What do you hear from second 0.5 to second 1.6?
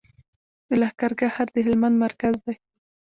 د لښکرګاه ښار د